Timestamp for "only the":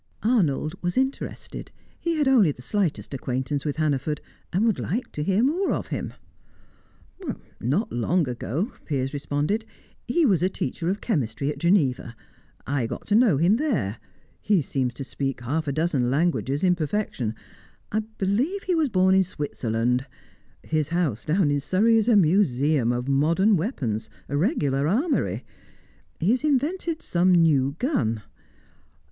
2.27-2.63